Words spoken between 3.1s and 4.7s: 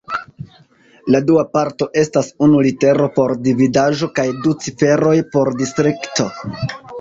por dividaĵo kaj du